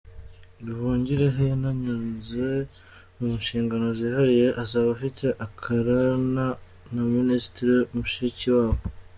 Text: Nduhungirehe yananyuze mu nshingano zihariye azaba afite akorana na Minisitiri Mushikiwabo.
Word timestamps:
Nduhungirehe 0.59 1.41
yananyuze 1.51 2.49
mu 3.17 3.27
nshingano 3.39 3.87
zihariye 3.99 4.47
azaba 4.63 4.87
afite 4.97 5.25
akorana 5.45 6.45
na 6.93 7.03
Minisitiri 7.15 7.75
Mushikiwabo. 7.95 8.77